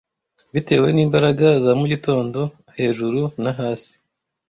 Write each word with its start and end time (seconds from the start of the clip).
Bitewe 0.53 0.87
n'imbaraga 0.91 1.47
za 1.63 1.71
mugitondo: 1.79 2.39
hejuru 2.77 3.21
na 3.43 3.51
hasi, 3.59 3.93